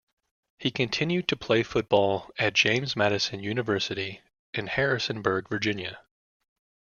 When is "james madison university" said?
2.55-4.21